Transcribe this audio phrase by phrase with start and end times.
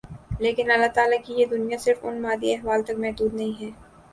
[0.39, 3.69] لیکن اللہ تعالیٰ کی یہ دنیا صرف ان مادی احوال تک محدود نہیں ہے